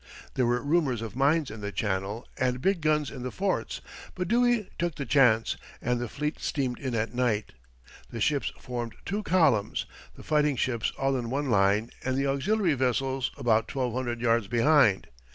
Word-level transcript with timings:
There 0.33 0.47
were 0.47 0.63
rumours 0.63 1.03
of 1.03 1.15
mines 1.15 1.51
in 1.51 1.61
the 1.61 1.71
channel 1.71 2.27
and 2.35 2.59
big 2.59 2.81
guns 2.81 3.11
in 3.11 3.21
the 3.21 3.29
forts, 3.29 3.81
but 4.15 4.27
Dewey 4.27 4.67
took 4.79 4.95
the 4.95 5.05
chance, 5.05 5.57
and 5.79 5.99
the 5.99 6.09
fleet 6.09 6.39
steamed 6.39 6.79
in 6.79 6.95
at 6.95 7.13
night. 7.13 7.53
The 8.09 8.19
ships 8.19 8.51
formed 8.59 8.95
two 9.05 9.21
columns, 9.21 9.85
the 10.15 10.23
fighting 10.23 10.55
ships 10.55 10.91
all 10.97 11.15
in 11.17 11.29
one 11.29 11.51
line, 11.51 11.91
and 12.03 12.17
the 12.17 12.25
auxiliary 12.25 12.73
vessels 12.73 13.29
about 13.37 13.67
twelve 13.67 13.93
hundred 13.93 14.21
yards 14.21 14.47
behind. 14.47 15.05